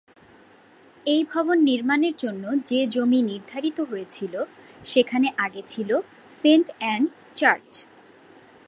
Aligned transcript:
এই 1.05 1.21
ভবন 1.23 1.57
নির্মাণের 1.63 2.15
জন্য 2.17 2.43
যে 2.65 2.79
জমি 2.87 3.19
নির্ধারিত 3.21 3.77
হয়েছিল, 3.81 4.33
সেখানে 4.85 5.27
আগে 5.37 5.61
ছিল 5.67 5.89
সেন্ট 6.31 6.67
অ্যান 6.79 7.01
চার্চ। 7.35 7.71